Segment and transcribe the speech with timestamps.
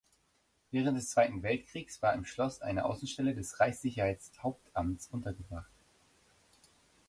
[0.71, 5.69] Während des Zweiten Weltkriegs war im Schloss eine Außenstelle des Reichssicherheitshauptamts untergebracht.